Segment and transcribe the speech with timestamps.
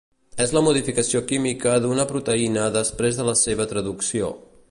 [0.45, 4.35] És la modificació química d'una proteïna després de la seva traducció.